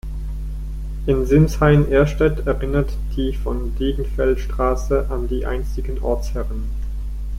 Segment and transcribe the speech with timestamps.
[1.05, 6.71] In Sinsheim-Ehrstädt erinnert die Von-Degenfeld-Straße an die einstigen Ortsherren.